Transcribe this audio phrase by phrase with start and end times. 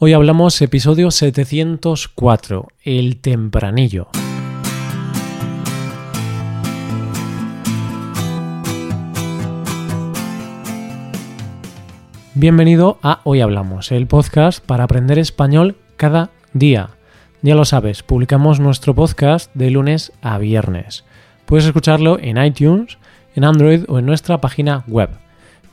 [0.00, 4.06] Hoy hablamos episodio 704, El tempranillo.
[12.34, 16.90] Bienvenido a Hoy Hablamos, el podcast para aprender español cada día.
[17.42, 21.04] Ya lo sabes, publicamos nuestro podcast de lunes a viernes.
[21.44, 22.98] Puedes escucharlo en iTunes,
[23.34, 25.10] en Android o en nuestra página web.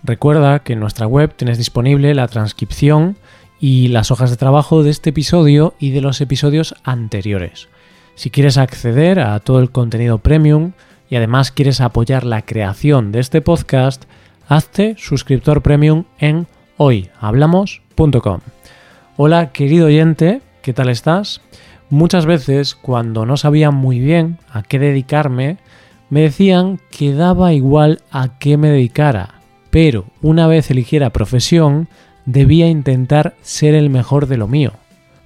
[0.02, 3.18] Recuerda que en nuestra web tienes disponible la transcripción
[3.60, 7.70] y las hojas de trabajo de este episodio y de los episodios anteriores.
[8.16, 10.72] Si quieres acceder a todo el contenido premium
[11.10, 14.06] y además quieres apoyar la creación de este podcast,
[14.48, 16.48] hazte suscriptor premium en
[16.78, 18.40] hoyhablamos.com.
[19.18, 21.42] Hola querido oyente, ¿qué tal estás?
[21.90, 25.58] Muchas veces cuando no sabía muy bien a qué dedicarme,
[26.10, 29.36] me decían que daba igual a qué me dedicara,
[29.70, 31.88] pero una vez eligiera profesión,
[32.26, 34.74] debía intentar ser el mejor de lo mío.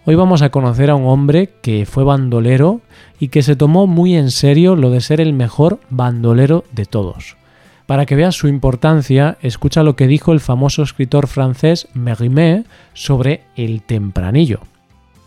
[0.05, 2.81] Hoy vamos a conocer a un hombre que fue bandolero
[3.19, 7.37] y que se tomó muy en serio lo de ser el mejor bandolero de todos.
[7.85, 13.41] Para que veas su importancia, escucha lo que dijo el famoso escritor francés Mérimée sobre
[13.55, 14.59] el tempranillo.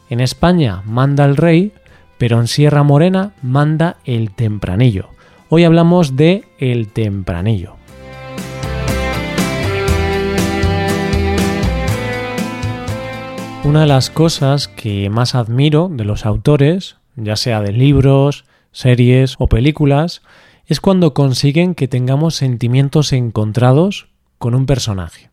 [0.08, 1.72] En España manda el rey,
[2.18, 5.08] pero en Sierra Morena manda el tempranillo.
[5.48, 7.81] Hoy hablamos de el tempranillo.
[13.64, 19.36] Una de las cosas que más admiro de los autores, ya sea de libros, series
[19.38, 20.22] o películas,
[20.66, 25.30] es cuando consiguen que tengamos sentimientos encontrados con un personaje.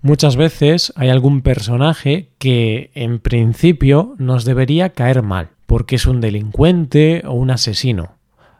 [0.00, 6.22] Muchas veces hay algún personaje que en principio nos debería caer mal, porque es un
[6.22, 8.16] delincuente o un asesino.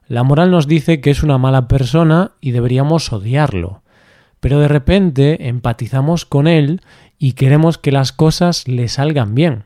[0.09, 3.83] La moral nos dice que es una mala persona y deberíamos odiarlo,
[4.41, 6.83] pero de repente empatizamos con él
[7.19, 9.64] y queremos que las cosas le salgan bien.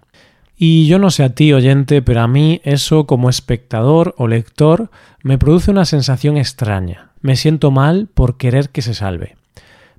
[0.56, 4.90] Y yo no sé a ti, oyente, pero a mí eso como espectador o lector
[5.22, 7.12] me produce una sensación extraña.
[7.22, 9.36] Me siento mal por querer que se salve.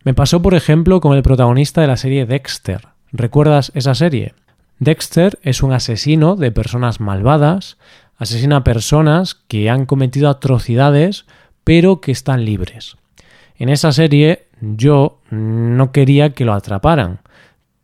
[0.04, 2.88] Me pasó, por ejemplo, con el protagonista de la serie Dexter.
[3.12, 4.34] ¿Recuerdas esa serie?
[4.80, 7.78] Dexter es un asesino de personas malvadas,
[8.18, 11.26] asesina a personas que han cometido atrocidades
[11.64, 12.98] pero que están libres.
[13.58, 17.20] En esa serie yo no quería que lo atraparan,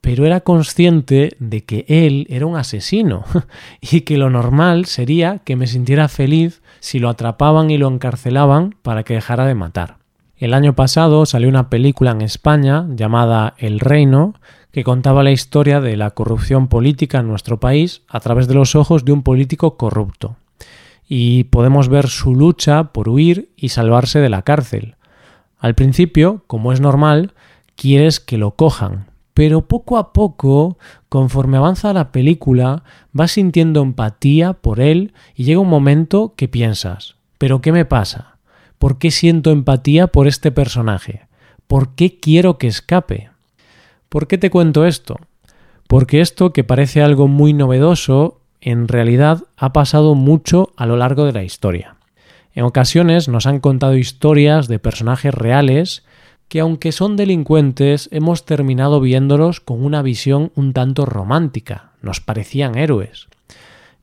[0.01, 3.25] pero era consciente de que él era un asesino
[3.81, 8.75] y que lo normal sería que me sintiera feliz si lo atrapaban y lo encarcelaban
[8.81, 9.97] para que dejara de matar.
[10.37, 14.35] El año pasado salió una película en España llamada El Reino
[14.71, 18.75] que contaba la historia de la corrupción política en nuestro país a través de los
[18.75, 20.35] ojos de un político corrupto.
[21.09, 24.95] Y podemos ver su lucha por huir y salvarse de la cárcel.
[25.57, 27.33] Al principio, como es normal,
[27.75, 29.07] quieres que lo cojan,
[29.37, 35.59] pero poco a poco, conforme avanza la película, vas sintiendo empatía por él y llega
[35.59, 38.37] un momento que piensas, ¿pero qué me pasa?
[38.79, 41.27] ¿Por qué siento empatía por este personaje?
[41.67, 43.29] ¿Por qué quiero que escape?
[44.09, 45.19] ¿Por qué te cuento esto?
[45.85, 51.25] Porque esto, que parece algo muy novedoso, en realidad ha pasado mucho a lo largo
[51.25, 51.97] de la historia.
[52.55, 56.06] En ocasiones nos han contado historias de personajes reales
[56.47, 62.77] que aunque son delincuentes hemos terminado viéndolos con una visión un tanto romántica, nos parecían
[62.77, 63.27] héroes.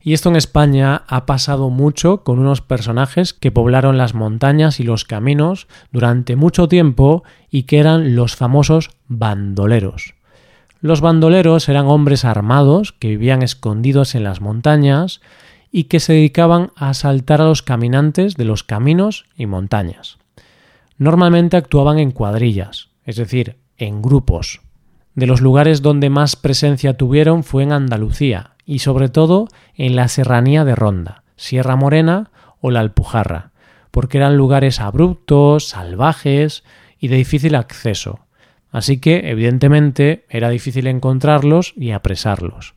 [0.01, 4.83] Y esto en España ha pasado mucho con unos personajes que poblaron las montañas y
[4.83, 10.13] los caminos durante mucho tiempo y que eran los famosos bandoleros.
[10.79, 15.21] Los bandoleros eran hombres armados que vivían escondidos en las montañas
[15.71, 20.19] y que se dedicaban a asaltar a los caminantes de los caminos y montañas.
[20.97, 24.61] Normalmente actuaban en cuadrillas, es decir, en grupos.
[25.13, 30.07] De los lugares donde más presencia tuvieron fue en Andalucía y sobre todo en la
[30.07, 33.51] serranía de Ronda, Sierra Morena o la Alpujarra,
[33.91, 36.63] porque eran lugares abruptos, salvajes
[36.99, 38.19] y de difícil acceso.
[38.71, 42.73] Así que, evidentemente, era difícil encontrarlos y apresarlos.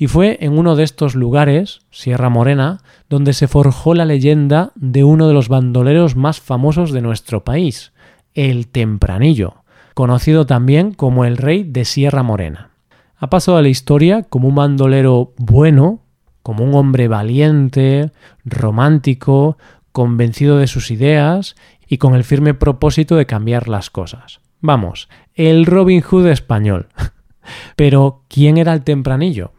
[0.00, 2.78] Y fue en uno de estos lugares, Sierra Morena,
[3.10, 7.92] donde se forjó la leyenda de uno de los bandoleros más famosos de nuestro país,
[8.32, 9.64] el Tempranillo,
[9.94, 12.70] conocido también como el rey de Sierra Morena.
[13.16, 16.00] Ha pasado a la historia como un bandolero bueno,
[16.44, 18.12] como un hombre valiente,
[18.44, 19.58] romántico,
[19.90, 21.56] convencido de sus ideas
[21.88, 24.38] y con el firme propósito de cambiar las cosas.
[24.60, 26.86] Vamos, el Robin Hood español.
[27.74, 29.52] Pero, ¿quién era el Tempranillo?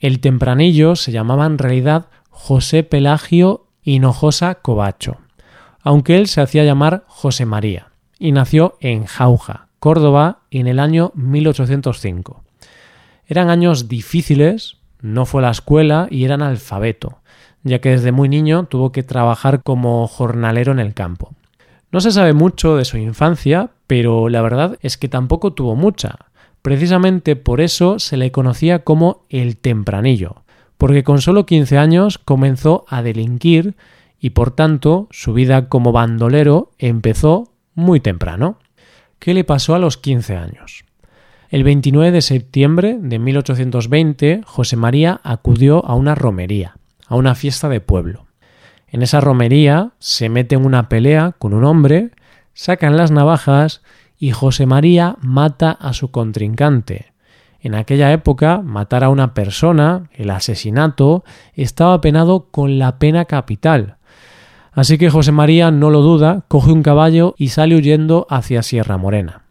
[0.00, 5.18] El tempranillo se llamaba en realidad José Pelagio Hinojosa Covacho,
[5.82, 7.88] aunque él se hacía llamar José María,
[8.18, 12.42] y nació en Jauja, Córdoba, en el año 1805.
[13.26, 17.18] Eran años difíciles, no fue a la escuela y era analfabeto,
[17.62, 21.34] ya que desde muy niño tuvo que trabajar como jornalero en el campo.
[21.92, 26.29] No se sabe mucho de su infancia, pero la verdad es que tampoco tuvo mucha.
[26.62, 30.42] Precisamente por eso se le conocía como el tempranillo,
[30.76, 33.76] porque con solo 15 años comenzó a delinquir
[34.18, 38.58] y por tanto su vida como bandolero empezó muy temprano.
[39.18, 40.84] ¿Qué le pasó a los 15 años?
[41.48, 47.68] El 29 de septiembre de 1820, José María acudió a una romería, a una fiesta
[47.68, 48.26] de pueblo.
[48.86, 52.10] En esa romería se mete en una pelea con un hombre,
[52.54, 53.82] sacan las navajas
[54.20, 57.14] y José María mata a su contrincante.
[57.62, 61.24] En aquella época, matar a una persona, el asesinato,
[61.54, 63.96] estaba penado con la pena capital.
[64.72, 68.98] Así que José María no lo duda, coge un caballo y sale huyendo hacia Sierra
[68.98, 69.42] Morena.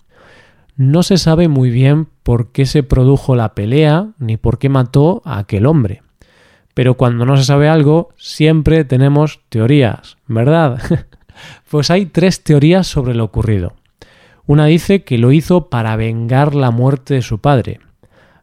[0.78, 5.24] No se sabe muy bien por qué se produjo la pelea ni por qué mató
[5.26, 6.04] a aquel hombre.
[6.76, 10.80] Pero cuando no se sabe algo, siempre tenemos teorías, ¿verdad?
[11.70, 13.74] pues hay tres teorías sobre lo ocurrido.
[14.50, 17.82] Una dice que lo hizo para vengar la muerte de su padre.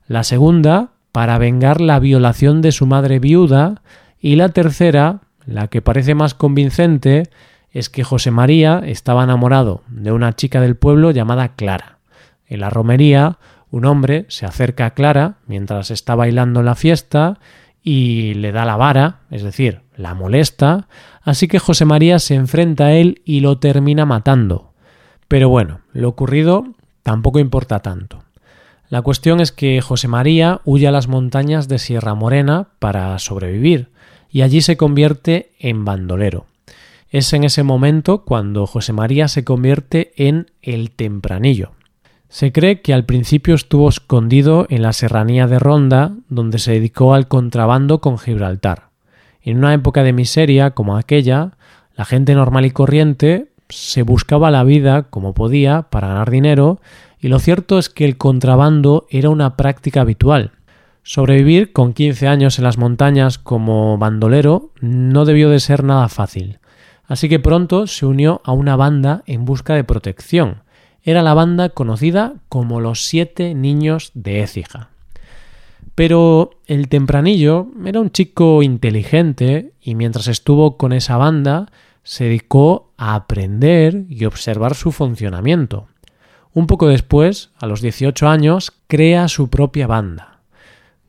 [0.06, 3.82] La segunda, para vengar la violación de su madre viuda.
[4.20, 7.24] Y la tercera, la que parece más convincente,
[7.72, 11.98] es que José María estaba enamorado de una chica del pueblo llamada Clara.
[12.46, 13.38] En la romería,
[13.72, 17.40] un hombre se acerca a Clara mientras está bailando en la fiesta
[17.82, 20.86] y le da la vara, es decir, la molesta,
[21.22, 24.75] así que José María se enfrenta a él y lo termina matando.
[25.28, 26.66] Pero bueno, lo ocurrido
[27.02, 28.22] tampoco importa tanto.
[28.88, 33.88] La cuestión es que José María huye a las montañas de Sierra Morena para sobrevivir
[34.30, 36.46] y allí se convierte en bandolero.
[37.10, 41.72] Es en ese momento cuando José María se convierte en el tempranillo.
[42.28, 47.14] Se cree que al principio estuvo escondido en la serranía de Ronda, donde se dedicó
[47.14, 48.90] al contrabando con Gibraltar.
[49.40, 51.52] En una época de miseria como aquella,
[51.94, 56.80] la gente normal y corriente se buscaba la vida como podía para ganar dinero
[57.20, 60.52] y lo cierto es que el contrabando era una práctica habitual.
[61.02, 66.58] Sobrevivir con 15 años en las montañas como bandolero no debió de ser nada fácil,
[67.06, 70.62] así que pronto se unió a una banda en busca de protección.
[71.02, 74.90] Era la banda conocida como los Siete Niños de Écija.
[75.94, 81.68] Pero el tempranillo era un chico inteligente y mientras estuvo con esa banda
[82.06, 85.88] se dedicó a aprender y observar su funcionamiento.
[86.52, 90.38] Un poco después, a los 18 años, crea su propia banda.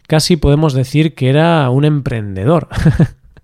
[0.07, 2.67] Casi podemos decir que era un emprendedor.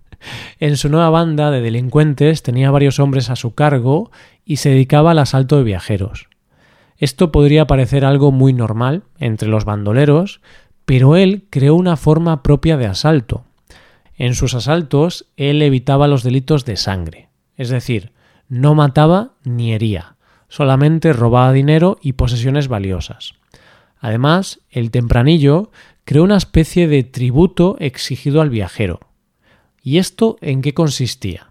[0.60, 4.10] en su nueva banda de delincuentes tenía varios hombres a su cargo
[4.44, 6.30] y se dedicaba al asalto de viajeros.
[6.98, 10.42] Esto podría parecer algo muy normal entre los bandoleros,
[10.86, 13.46] pero él creó una forma propia de asalto.
[14.18, 17.30] En sus asaltos él evitaba los delitos de sangre.
[17.58, 18.12] Es decir,
[18.50, 20.16] no mataba ni hería,
[20.48, 23.34] solamente robaba dinero y posesiones valiosas.
[24.00, 25.72] Además, el tempranillo
[26.06, 29.00] creó una especie de tributo exigido al viajero.
[29.82, 31.50] ¿Y esto en qué consistía?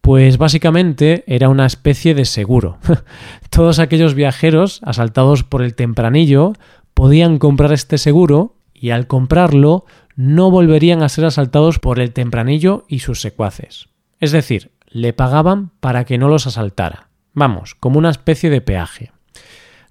[0.00, 2.78] Pues básicamente era una especie de seguro.
[3.50, 6.54] Todos aquellos viajeros asaltados por el tempranillo
[6.94, 9.84] podían comprar este seguro y al comprarlo
[10.16, 13.88] no volverían a ser asaltados por el tempranillo y sus secuaces.
[14.20, 17.08] Es decir, le pagaban para que no los asaltara.
[17.32, 19.12] Vamos, como una especie de peaje.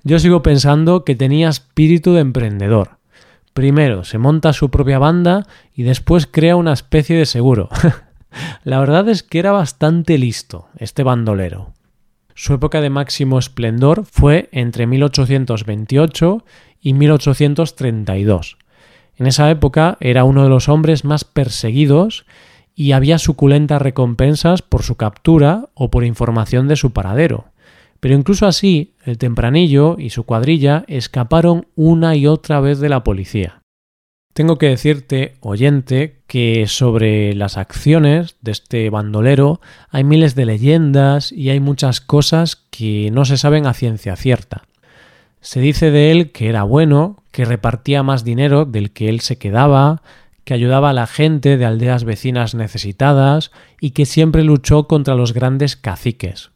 [0.04, 3.00] Yo sigo pensando que tenía espíritu de emprendedor.
[3.54, 7.70] Primero se monta su propia banda y después crea una especie de seguro.
[8.64, 11.74] La verdad es que era bastante listo, este bandolero.
[12.36, 16.46] Su época de máximo esplendor fue entre 1828
[16.82, 18.58] y 1832.
[19.18, 22.26] En esa época era uno de los hombres más perseguidos
[22.80, 27.52] y había suculentas recompensas por su captura o por información de su paradero.
[28.00, 33.04] Pero incluso así, el tempranillo y su cuadrilla escaparon una y otra vez de la
[33.04, 33.64] policía.
[34.34, 39.60] Tengo que decirte, oyente, que sobre las acciones de este bandolero
[39.90, 44.64] hay miles de leyendas y hay muchas cosas que no se saben a ciencia cierta.
[45.42, 49.38] Se dice de él que era bueno, que repartía más dinero del que él se
[49.38, 50.02] quedaba,
[50.50, 55.32] que ayudaba a la gente de aldeas vecinas necesitadas y que siempre luchó contra los
[55.32, 56.50] grandes caciques.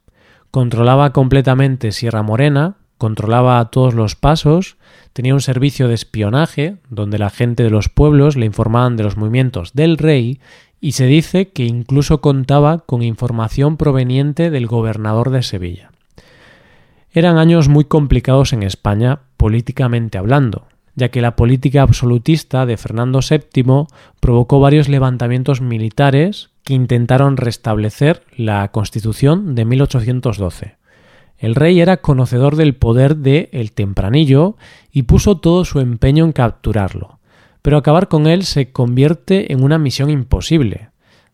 [0.50, 4.78] Controlaba completamente Sierra Morena, controlaba todos los pasos,
[5.14, 9.16] tenía un servicio de espionaje donde la gente de los pueblos le informaban de los
[9.16, 10.40] movimientos del rey
[10.82, 15.92] y se dice que incluso contaba con información proveniente del gobernador de Sevilla.
[17.12, 23.20] Eran años muy complicados en España políticamente hablando, ya que la política absolutista de Fernando
[23.28, 23.88] VII
[24.20, 30.76] provocó varios levantamientos militares que intentaron restablecer la Constitución de 1812.
[31.38, 34.56] El rey era conocedor del poder de El Tempranillo
[34.92, 37.20] y puso todo su empeño en capturarlo,
[37.62, 40.90] pero acabar con él se convierte en una misión imposible.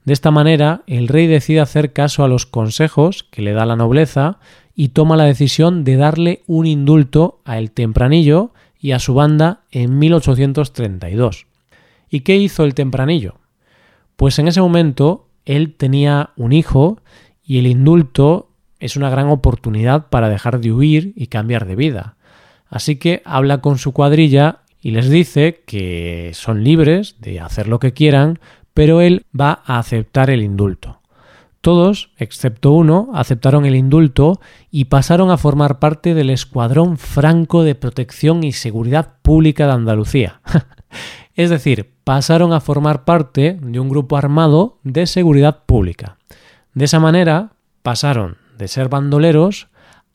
[0.06, 3.75] De esta manera, el rey decide hacer caso a los consejos que le da la
[3.75, 4.39] nobleza
[4.74, 9.62] y toma la decisión de darle un indulto a El Tempranillo y a su banda
[9.71, 11.45] en 1832.
[12.09, 13.36] ¿Y qué hizo el Tempranillo?
[14.15, 17.01] Pues en ese momento él tenía un hijo
[17.43, 22.15] y el indulto es una gran oportunidad para dejar de huir y cambiar de vida.
[22.67, 27.79] Así que habla con su cuadrilla y les dice que son libres de hacer lo
[27.79, 28.39] que quieran,
[28.74, 30.99] pero él va a aceptar el indulto.
[31.62, 34.39] Todos, excepto uno, aceptaron el indulto
[34.72, 40.42] y pasaron a formar parte del Escuadrón Franco de Protección y Seguridad Pública de Andalucía.
[41.36, 46.18] es decir, pasaron a formar parte de un grupo armado de seguridad pública.
[46.74, 47.51] De esa manera,
[47.84, 49.68] pasaron de ser bandoleros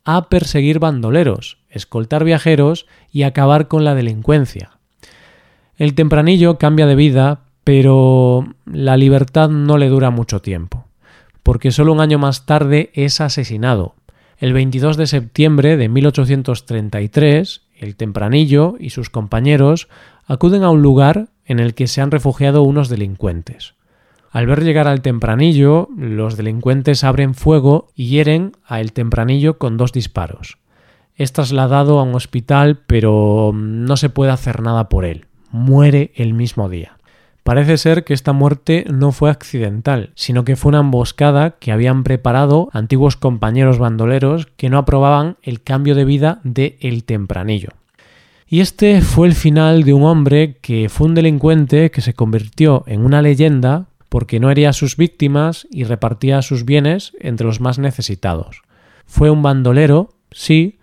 [0.04, 4.78] a perseguir bandoleros, escoltar viajeros y acabar con la delincuencia.
[5.76, 10.83] El tempranillo cambia de vida, pero la libertad no le dura mucho tiempo,
[11.44, 13.94] porque solo un año más tarde es asesinado.
[14.38, 19.88] El 22 de septiembre de 1833, el tempranillo y sus compañeros
[20.26, 23.74] acuden a un lugar en el que se han refugiado unos delincuentes.
[24.30, 29.76] Al ver llegar al tempranillo, los delincuentes abren fuego y hieren a el tempranillo con
[29.76, 30.58] dos disparos.
[31.14, 35.26] Es trasladado a un hospital, pero no se puede hacer nada por él.
[35.52, 36.96] Muere el mismo día.
[37.44, 42.02] Parece ser que esta muerte no fue accidental, sino que fue una emboscada que habían
[42.02, 47.68] preparado antiguos compañeros bandoleros que no aprobaban el cambio de vida de El Tempranillo.
[48.48, 52.82] Y este fue el final de un hombre que fue un delincuente que se convirtió
[52.86, 57.60] en una leyenda porque no hería a sus víctimas y repartía sus bienes entre los
[57.60, 58.62] más necesitados.
[59.04, 60.78] Fue un bandolero, sí,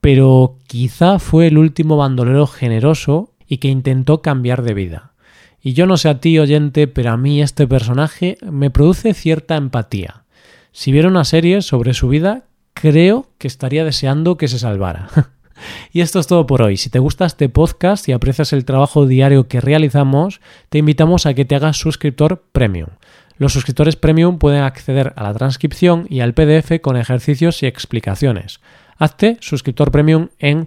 [0.00, 5.09] pero quizá fue el último bandolero generoso y que intentó cambiar de vida.
[5.62, 9.56] Y yo no sé a ti, oyente, pero a mí este personaje me produce cierta
[9.56, 10.24] empatía.
[10.72, 15.08] Si viera una serie sobre su vida, creo que estaría deseando que se salvara.
[15.92, 16.78] Y esto es todo por hoy.
[16.78, 20.40] Si te gusta este podcast y aprecias el trabajo diario que realizamos,
[20.70, 22.88] te invitamos a que te hagas suscriptor premium.
[23.36, 28.60] Los suscriptores premium pueden acceder a la transcripción y al PDF con ejercicios y explicaciones.
[28.98, 30.66] Hazte suscriptor premium en